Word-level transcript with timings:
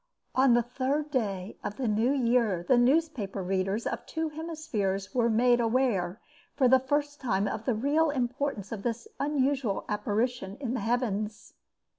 On 0.33 0.55
the 0.55 0.63
third 0.63 1.11
day 1.11 1.59
of 1.63 1.77
the 1.77 1.87
new 1.87 2.11
year 2.11 2.65
the 2.67 2.75
newspaper 2.75 3.43
readers 3.43 3.85
of 3.85 4.03
two 4.07 4.29
hemispheres 4.29 5.13
were 5.13 5.29
made 5.29 5.59
aware 5.59 6.19
for 6.55 6.67
the 6.67 6.79
first 6.79 7.21
time 7.21 7.47
of 7.47 7.65
the 7.65 7.75
real 7.75 8.09
importance 8.09 8.71
of 8.71 8.81
this 8.81 9.07
unusual 9.19 9.85
apparition 9.87 10.57
in 10.59 10.73
the 10.73 10.79
heavens. 10.79 11.53